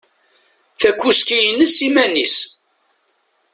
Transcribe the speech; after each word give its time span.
Takuski-ines 0.79 1.75
iman-is. 1.87 2.35